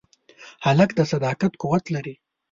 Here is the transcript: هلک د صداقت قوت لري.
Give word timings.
هلک 0.65 0.89
د 0.95 0.99
صداقت 1.11 1.51
قوت 1.61 1.83
لري. 1.95 2.15